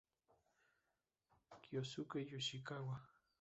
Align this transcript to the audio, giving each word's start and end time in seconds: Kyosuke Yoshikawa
Kyosuke 1.61 2.19
Yoshikawa 2.31 2.95